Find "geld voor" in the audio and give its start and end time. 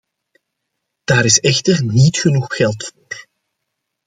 2.55-3.27